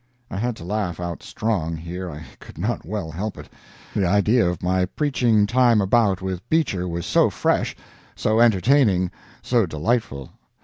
[0.31, 3.47] I had to laugh out strong, here I could not well help it.
[3.95, 7.75] The idea of my preaching time about with Beecher was so fresh,
[8.15, 9.11] so entertaining,
[9.43, 10.31] so delightful.